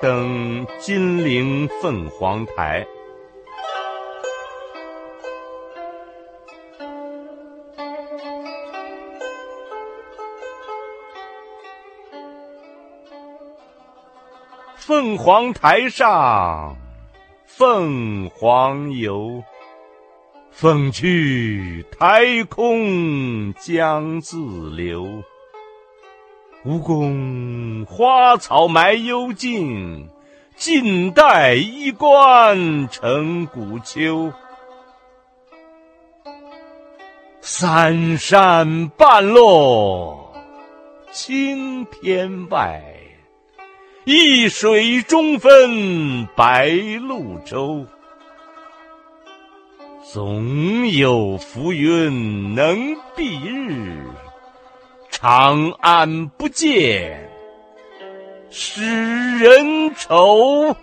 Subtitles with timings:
[0.00, 2.86] 登金陵凤凰台。
[14.76, 16.74] 凤凰台上，
[17.44, 19.42] 凤凰游。
[20.50, 25.22] 凤去台空江自流。
[26.62, 30.10] 吴宫花草埋幽径，
[30.56, 34.30] 晋代衣冠成古丘。
[37.40, 40.34] 三山半落
[41.10, 42.84] 青天外，
[44.04, 47.86] 一水中分白鹭洲。
[50.12, 53.89] 总有浮云能蔽日，
[55.22, 57.28] 长安不见
[58.48, 58.80] 使
[59.38, 60.74] 人愁。